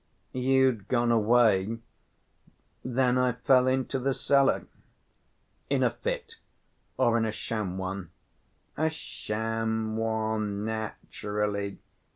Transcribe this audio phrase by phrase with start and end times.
[0.33, 1.77] "You'd gone away,
[2.83, 4.65] then I fell into the cellar."
[5.69, 6.37] "In a fit
[6.97, 8.09] or in a sham one?"
[8.75, 11.77] "A sham one, naturally.